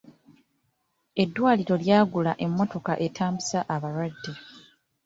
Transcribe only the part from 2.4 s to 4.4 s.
emmotoka etambuza abalwadde.